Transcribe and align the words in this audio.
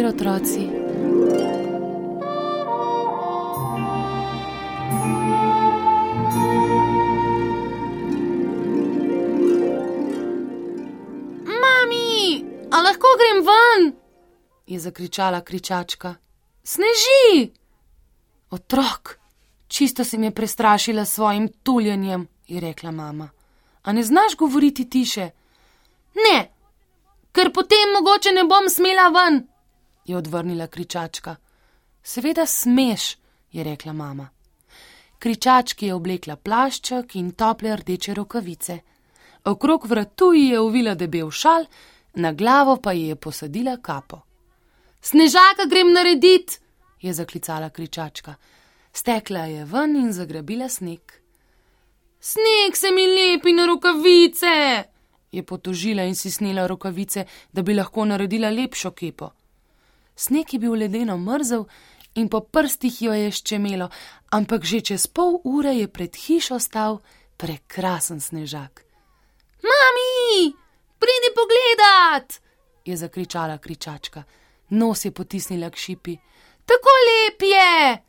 otroci. 0.00 0.64
Mami, 11.44 12.44
a 12.70 12.82
lahko 12.82 13.08
grem 13.18 13.44
ven? 13.46 13.92
je 14.66 14.80
zakričala 14.80 15.40
kričačka. 15.40 16.14
Sneži! 16.64 17.52
Otrok, 18.50 19.18
čisto 19.68 20.04
si 20.04 20.18
me 20.18 20.30
prestrašila 20.30 21.04
s 21.04 21.14
svojim 21.14 21.48
tuljenjem, 21.62 22.28
je 22.48 22.60
rekla 22.60 22.90
mama. 22.90 23.30
A 23.82 23.92
ne 23.92 24.02
znaš 24.02 24.36
govoriti 24.36 24.90
tiše? 24.90 25.30
Ne, 26.14 26.52
ker 27.32 27.52
potem 27.52 27.92
mogoče 27.94 28.32
ne 28.32 28.44
bom 28.44 28.68
smela 28.68 29.08
ven, 29.08 29.51
je 30.04 30.16
odvrnila 30.16 30.66
kričačka. 30.66 31.36
Seveda 32.02 32.46
smeš, 32.46 33.16
je 33.52 33.64
rekla 33.64 33.92
mama. 33.92 34.28
Kričački 35.18 35.86
je 35.86 35.94
oblekla 35.94 36.36
plašček 36.36 37.14
in 37.16 37.30
tople 37.32 37.76
rdeče 37.76 38.14
rokavice. 38.14 38.78
Okrog 39.44 39.86
vratu 39.86 40.32
ji 40.32 40.48
je 40.48 40.60
uvila 40.60 40.94
debel 40.94 41.30
šal, 41.30 41.64
na 42.14 42.32
glavo 42.32 42.76
pa 42.76 42.92
ji 42.92 43.06
je 43.06 43.16
posadila 43.16 43.76
kapo. 43.76 44.20
Snežaka 45.00 45.66
grem 45.70 45.92
narediti, 45.92 46.58
je 47.02 47.12
zaklicala 47.12 47.70
kričačka. 47.70 48.34
Stekla 48.92 49.46
je 49.46 49.64
ven 49.64 49.96
in 49.96 50.12
zagrabila 50.12 50.68
sneg. 50.68 51.12
Sneg 52.20 52.76
se 52.76 52.90
mi 52.90 53.06
lepi 53.06 53.52
na 53.52 53.66
rokavice, 53.66 54.84
je 55.32 55.42
potožila 55.42 56.02
in 56.02 56.14
si 56.14 56.30
snela 56.30 56.66
rokavice, 56.66 57.24
da 57.52 57.62
bi 57.62 57.74
lahko 57.74 58.04
naredila 58.04 58.50
lepšo 58.50 58.90
kepo. 58.90 59.30
Sneg 60.22 60.52
je 60.54 60.58
bil 60.62 60.76
ledeno 60.78 61.16
mrzel 61.18 61.64
in 62.14 62.28
po 62.28 62.40
prstih 62.40 63.02
jo 63.02 63.14
je 63.16 63.30
ščemelo, 63.34 63.88
ampak 64.30 64.62
že 64.64 64.78
čez 64.92 65.06
pol 65.10 65.40
ure 65.44 65.72
je 65.74 65.88
pred 65.88 66.14
hišo 66.14 66.60
stal 66.62 67.00
prekrasen 67.40 68.20
snežak. 68.20 68.84
Mami, 69.66 70.52
pridi 71.02 71.30
pogledat, 71.34 72.38
je 72.86 72.96
zakričala 72.96 73.58
kričačka. 73.58 74.22
Nos 74.70 75.04
je 75.04 75.10
potisnila 75.10 75.70
k 75.70 75.76
šipi. 75.76 76.16
Tako 76.66 76.94
lep 77.08 77.42
je! 77.42 78.02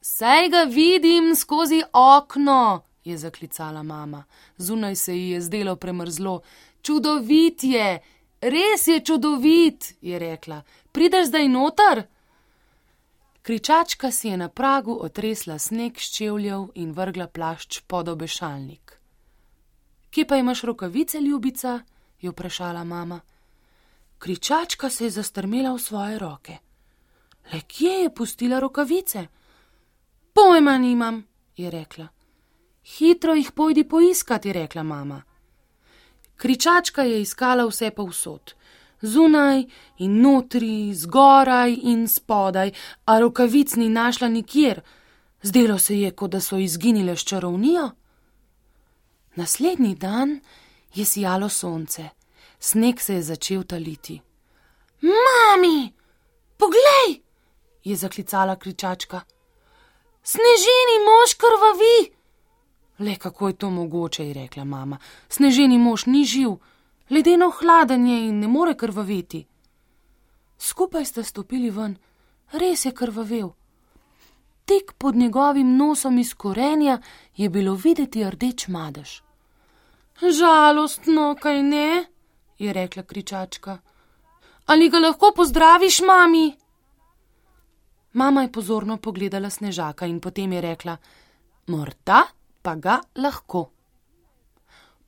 Saj 0.00 0.48
ga 0.48 0.62
vidim 0.70 1.34
skozi 1.34 1.82
okno, 1.92 2.84
je 3.04 3.18
zaklicala 3.18 3.82
mama. 3.82 4.24
Zunaj 4.56 4.96
se 4.96 5.16
ji 5.16 5.30
je 5.30 5.40
zdelo 5.40 5.76
premrzlo. 5.76 6.40
Čudovit 6.82 7.64
je, 7.64 8.00
res 8.40 8.86
je 8.86 9.00
čudovit, 9.00 9.94
je 10.00 10.18
rekla. 10.18 10.62
Prideš 10.94 11.26
zdaj 11.26 11.48
noter? 11.48 12.02
Kričačka 13.42 14.10
si 14.10 14.28
je 14.28 14.36
na 14.36 14.48
pragu 14.48 14.98
otresla 15.02 15.58
sneg 15.58 15.98
s 15.98 16.14
čevljev 16.16 16.68
in 16.74 16.92
vrgla 16.92 17.26
plašč 17.26 17.80
pod 17.86 18.08
obešalnik. 18.08 18.92
Kje 20.10 20.26
pa 20.26 20.36
imaš 20.36 20.62
rokavice, 20.62 21.20
ljubica? 21.20 21.80
je 22.20 22.30
vprašala 22.30 22.84
mama. 22.84 23.20
Kričačka 24.18 24.90
se 24.90 25.04
je 25.04 25.10
zastrmela 25.10 25.74
v 25.74 25.78
svoje 25.78 26.18
roke. 26.18 26.58
Le 27.52 27.60
kje 27.60 27.92
je 27.92 28.14
pustila 28.14 28.60
rokavice? 28.60 29.26
Pojma 30.32 30.78
nimam, 30.78 31.26
je 31.56 31.70
rekla. 31.70 32.08
Hitro 32.84 33.34
jih 33.34 33.52
pojdi 33.52 33.88
poiskat, 33.88 34.46
je 34.46 34.52
rekla 34.52 34.82
mama. 34.82 35.22
Kričačka 36.36 37.02
je 37.02 37.20
iskala 37.20 37.66
vse 37.66 37.90
povsod, 37.90 38.54
zunaj 39.04 39.64
in 39.98 40.20
notri, 40.20 40.94
zgoraj 40.94 41.76
in 41.82 42.08
spodaj, 42.08 42.72
a 43.04 43.18
rokavic 43.20 43.76
ni 43.76 43.88
našla 43.88 44.28
nikjer. 44.28 44.80
Zdelo 45.42 45.78
se 45.78 45.98
je, 46.00 46.10
kot 46.10 46.30
da 46.30 46.40
so 46.40 46.56
izginile 46.58 47.16
s 47.16 47.24
čarovnijo. 47.24 47.90
Naslednji 49.34 49.94
dan 49.94 50.40
je 50.94 51.04
sijalo 51.04 51.48
sonce, 51.48 52.08
sneg 52.58 53.00
se 53.00 53.14
je 53.14 53.22
začel 53.22 53.62
taliti. 53.62 54.20
Mami, 55.00 55.92
poglej, 56.56 57.20
je 57.84 57.96
zaklicala 57.96 58.56
kričačka. 58.56 59.20
Sneženi 60.22 60.98
mož 61.04 61.34
krvavi! 61.36 62.14
Le 62.98 63.16
kako 63.16 63.48
je 63.48 63.56
to 63.56 63.70
mogoče, 63.70 64.26
je 64.26 64.34
rekla 64.34 64.64
mama. 64.64 64.98
Sneženi 65.28 65.78
mož 65.78 66.06
ni 66.06 66.24
živ, 66.24 66.56
ledeno 67.10 67.50
hladanje 67.50 68.18
in 68.28 68.40
ne 68.40 68.48
more 68.48 68.76
krvaviti. 68.76 69.46
Skupaj 70.58 71.04
sta 71.04 71.22
stopili 71.22 71.70
ven, 71.70 71.96
res 72.52 72.84
je 72.84 72.92
krvavel. 72.92 73.50
Tik 74.64 74.92
pod 74.98 75.16
njegovim 75.16 75.76
nosom 75.76 76.18
iz 76.18 76.34
korenja 76.34 76.98
je 77.36 77.48
bilo 77.50 77.74
videti 77.74 78.24
rdeč 78.30 78.68
madež. 78.68 79.20
Žalostno, 80.20 81.36
kaj 81.40 81.62
ne? 81.62 82.04
je 82.58 82.72
rekla 82.72 83.02
kričačka. 83.02 83.78
Ali 84.66 84.88
ga 84.88 84.98
lahko 84.98 85.32
pozdraviš, 85.36 86.00
mami? 86.00 86.56
Mama 88.12 88.42
je 88.42 88.52
pozorno 88.52 88.96
pogledala 88.96 89.50
snežaka 89.50 90.06
in 90.06 90.20
potem 90.20 90.52
je 90.52 90.60
rekla: 90.60 90.96
Morda 91.66 92.22
pa 92.62 92.74
ga 92.74 93.00
lahko. 93.16 93.73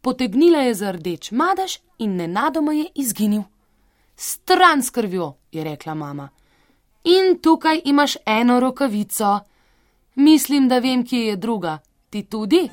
Potegnila 0.07 0.59
je 0.59 0.75
za 0.75 0.93
rdeč 0.93 1.33
madež 1.35 1.81
in 1.99 2.15
nenadoma 2.17 2.73
je 2.73 2.85
izginil. 2.95 3.43
Stran 4.17 4.83
s 4.83 4.91
krvjo, 4.91 5.33
je 5.53 5.65
rekla 5.65 5.95
mama. 5.95 6.29
In 7.05 7.39
tukaj 7.43 7.81
imaš 7.85 8.17
eno 8.27 8.61
rokavico. 8.61 9.41
Mislim, 10.15 10.69
da 10.69 10.79
vem, 10.79 11.03
kje 11.07 11.27
je 11.27 11.37
druga. 11.37 11.79
Ti 12.11 12.23
tudi? 12.23 12.69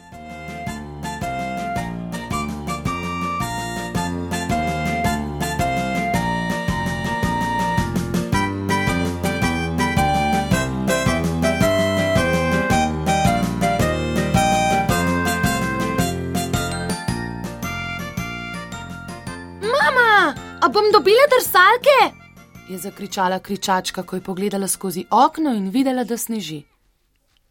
Bom 20.73 20.91
dobila 20.91 21.25
drsalke? 21.29 22.23
je 22.69 22.77
zakričala 22.77 23.39
kričačka, 23.39 24.03
ko 24.03 24.15
je 24.15 24.21
pogledala 24.21 24.67
skozi 24.67 25.05
okno 25.11 25.53
in 25.53 25.69
videla, 25.69 26.03
da 26.03 26.17
sneži. 26.17 26.63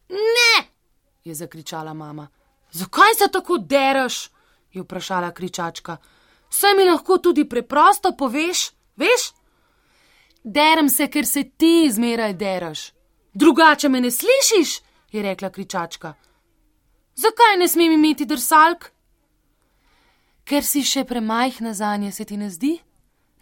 Ne, 0.09 0.65
je 1.25 1.35
zakričala 1.35 1.95
mama. 1.95 2.29
Zakaj 2.71 3.15
se 3.19 3.33
tako 3.33 3.59
deraš? 3.59 4.31
je 4.73 4.83
vprašala 4.83 5.31
kričačka. 5.31 5.97
Saj 6.51 6.75
mi 6.75 6.85
lahko 6.85 7.19
tudi 7.19 7.49
preprosto 7.49 8.17
poveš, 8.19 8.71
veš? 8.97 9.33
Derem 10.45 10.89
se, 10.89 11.07
ker 11.07 11.27
se 11.27 11.45
ti 11.57 11.91
zmeraj 11.93 12.35
deraš. 12.35 12.93
Drugače 13.35 13.89
me 13.89 14.01
ne 14.01 14.11
slišiš, 14.11 14.81
je 15.13 15.23
rekla 15.23 15.51
kričačka. 15.51 16.15
Zakaj 17.15 17.57
ne 17.59 17.69
smem 17.69 17.93
imeti 17.93 18.25
drsalk? 18.25 18.91
Ker 20.45 20.65
si 20.65 20.83
še 20.83 21.05
premajhna 21.05 21.75
za 21.75 21.97
nje, 21.97 22.13
se 22.13 22.25
ti 22.25 22.37
ne 22.37 22.51
zdi? 22.51 22.79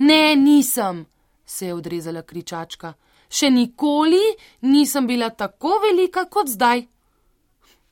Ne, 0.00 0.36
nisem, 0.36 1.06
se 1.44 1.66
je 1.66 1.74
odrezala 1.74 2.22
kričačka. 2.22 2.94
Še 3.30 3.50
nikoli 3.50 4.22
nisem 4.66 5.06
bila 5.06 5.28
tako 5.30 5.76
velika 5.82 6.24
kot 6.24 6.48
zdaj. 6.48 6.86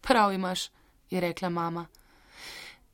Prav 0.00 0.32
imaš, 0.32 0.70
je 1.10 1.20
rekla 1.20 1.49
mama. 1.49 1.87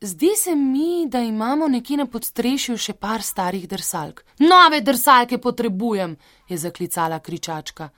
Zdi 0.01 0.31
se 0.37 0.55
mi, 0.55 1.07
da 1.09 1.21
imamo 1.23 1.69
nekje 1.69 1.97
na 1.97 2.07
podstrešju 2.07 2.77
še 2.77 2.93
par 2.93 3.23
starih 3.23 3.69
drsalk. 3.69 4.25
Nove 4.43 4.81
drsalke 4.81 5.39
potrebujem, 5.39 6.17
je 6.49 6.59
zaklicala 6.59 7.19
kričačka. 7.19 7.89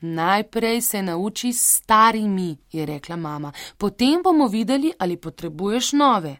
Najprej 0.00 0.80
se 0.80 1.02
nauči 1.02 1.52
s 1.52 1.80
starimi, 1.82 2.56
je 2.72 2.86
rekla 2.86 3.16
mama, 3.16 3.52
potem 3.76 4.22
bomo 4.22 4.46
videli, 4.48 4.92
ali 4.98 5.16
potrebuješ 5.16 5.92
nove. 5.92 6.36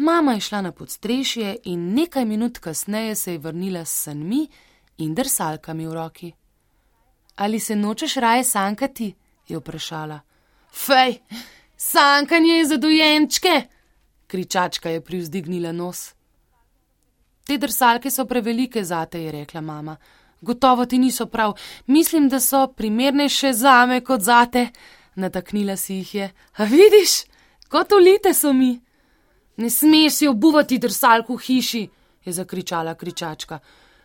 Mama 0.00 0.32
je 0.32 0.40
šla 0.40 0.60
na 0.60 0.72
podstrešje 0.72 1.56
in 1.64 1.94
nekaj 1.94 2.24
minut 2.24 2.58
kasneje 2.58 3.14
se 3.14 3.32
je 3.32 3.38
vrnila 3.38 3.84
s 3.84 4.02
sanmi 4.02 4.46
in 4.98 5.14
drsalkami 5.14 5.86
v 5.86 5.92
roki. 5.92 6.32
Ali 7.36 7.60
se 7.60 7.76
nočeš 7.76 8.14
raje 8.14 8.44
sankati? 8.44 9.14
je 9.48 9.58
vprašala. 9.58 10.20
Fej, 10.72 11.18
sankanje 11.76 12.52
je 12.52 12.66
za 12.66 12.76
dojenčke! 12.76 13.62
Kričačka 14.26 14.90
je 14.90 15.04
privzdignila 15.04 15.72
nos. 15.72 16.14
Te 17.46 17.58
drsalke 17.58 18.10
so 18.10 18.24
prevelike 18.24 18.84
zate, 18.84 19.22
je 19.22 19.32
rekla 19.32 19.60
mama. 19.60 19.96
Gotovo 20.40 20.86
ti 20.86 20.98
niso 20.98 21.26
prav, 21.26 21.52
mislim, 21.86 22.28
da 22.28 22.40
so 22.40 22.66
primernejše 22.76 23.52
zame 23.52 24.00
kot 24.00 24.20
zate. 24.20 24.68
Nataknila 25.14 25.76
si 25.76 25.94
jih 25.94 26.14
je. 26.14 26.32
A 26.56 26.64
vidiš, 26.64 27.24
kot 27.68 27.92
ulite 27.92 28.34
so 28.34 28.52
mi. 28.52 28.80
Ne 29.56 29.70
smeš 29.70 30.14
si 30.14 30.28
obuvati 30.28 30.78
drsalk 30.78 31.28
v 31.28 31.38
hiši, 31.46 31.88
je 32.24 32.32
zakričala 32.32 32.94
kričačka. 32.94 33.58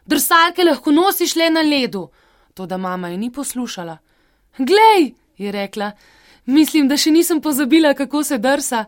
drsalke 0.06 0.64
lahko 0.64 0.92
nosiš 0.92 1.36
le 1.36 1.50
na 1.50 1.62
ledu. 1.62 2.10
Toda 2.54 2.78
mama 2.78 3.10
je 3.10 3.18
ni 3.18 3.32
poslušala. 3.32 3.98
Glej, 4.58 5.14
je 5.38 5.52
rekla, 5.52 5.92
mislim, 6.46 6.88
da 6.88 6.98
še 6.98 7.12
nisem 7.12 7.42
pozabila, 7.42 7.94
kako 7.94 8.24
se 8.24 8.38
drsa. 8.38 8.86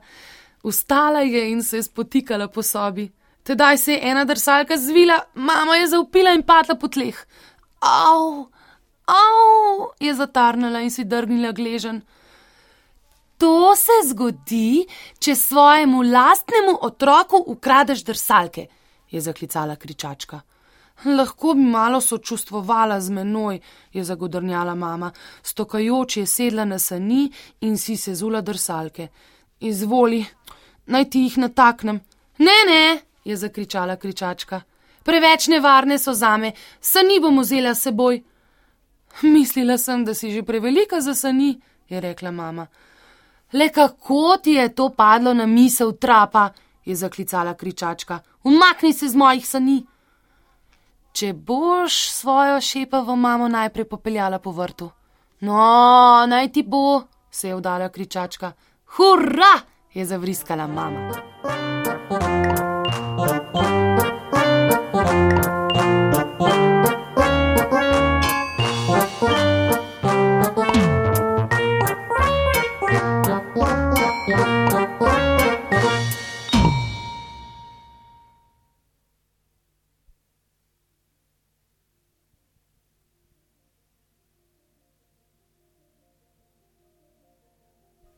Vstala 0.63 1.21
je 1.21 1.49
in 1.51 1.63
se 1.63 1.77
je 1.77 1.83
spotikala 1.83 2.47
po 2.47 2.63
sobi. 2.63 3.11
Tedaj 3.43 3.77
se 3.77 3.93
je 3.93 4.09
ena 4.09 4.23
drsalka 4.25 4.77
zvila, 4.77 5.19
mama 5.35 5.75
je 5.75 5.87
zaupila 5.87 6.33
in 6.33 6.43
padla 6.43 6.75
po 6.75 6.87
tleh. 6.87 7.15
Au, 7.79 8.47
au, 9.07 9.91
je 9.99 10.13
zatarnala 10.13 10.81
in 10.81 10.91
si 10.91 11.03
drgnila 11.03 11.51
gležen. 11.51 12.01
To 13.37 13.75
se 13.75 13.91
zgodi, 14.09 14.85
če 15.19 15.35
svojemu 15.35 16.01
lastnemu 16.01 16.77
otroku 16.81 17.43
ukradeš 17.53 18.03
drsalke, 18.03 18.67
je 19.11 19.21
zaklicala 19.21 19.75
kričačka. 19.75 20.41
Lahko 21.05 21.53
bi 21.53 21.61
malo 21.61 22.01
sočustvovala 22.01 22.97
z 23.01 23.13
menoj, 23.13 23.59
je 23.93 24.03
zagodrnjala 24.03 24.75
mama, 24.75 25.11
stokajoč 25.43 26.17
je 26.17 26.25
sedla 26.25 26.65
na 26.65 26.79
sani 26.79 27.29
in 27.61 27.77
si 27.77 27.97
se 27.97 28.15
zula 28.15 28.41
drsalke. 28.41 29.07
Izvoli, 29.59 30.25
naj 30.85 31.09
ti 31.09 31.21
jih 31.27 31.37
nataknem. 31.37 32.01
Ne, 32.37 32.57
ne, 32.67 32.99
je 33.25 33.37
zakričala 33.37 33.95
kričačka. 33.95 34.61
Preveč 35.03 35.47
nevarne 35.47 35.99
so 35.99 36.13
zame, 36.13 36.51
sani 36.81 37.19
bom 37.21 37.37
vzela 37.39 37.75
seboj. 37.75 38.23
Mislila 39.21 39.77
sem, 39.77 40.05
da 40.05 40.13
si 40.13 40.31
že 40.33 40.43
prevelika 40.43 41.01
za 41.01 41.13
sani, 41.13 41.59
je 41.89 42.01
rekla 42.01 42.31
mama. 42.31 42.67
Le 43.53 43.69
kako 43.69 44.37
ti 44.43 44.51
je 44.51 44.75
to 44.75 44.89
padlo 44.89 45.33
na 45.33 45.45
misel 45.45 45.91
trapa, 45.91 46.49
je 46.85 46.95
zaklicala 46.95 47.53
kričačka. 47.53 48.19
Umakni 48.43 48.93
se 48.93 49.07
z 49.07 49.15
mojih 49.15 49.47
sani. 49.47 49.85
Če 51.11 51.33
boš 51.33 52.11
svojo 52.11 52.61
šepavo 52.61 53.15
mamo 53.15 53.47
najprej 53.47 53.85
popeljala 53.85 54.39
po 54.39 54.51
vrtu. 54.51 54.89
No, 55.39 56.25
naj 56.27 56.51
ti 56.51 56.63
bo, 56.63 57.01
se 57.31 57.47
je 57.47 57.55
vdala 57.55 57.89
kričačka. 57.89 58.51
Hurra! 58.97 59.77
je 59.93 60.05
zavriskala 60.05 60.67
mama. 60.67 61.76